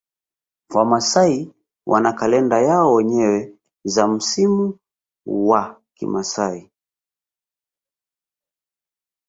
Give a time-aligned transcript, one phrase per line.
[0.75, 1.53] Wamasai
[1.85, 4.77] wana kalenda yao wenyewe za msimu
[5.25, 6.71] wa kimasai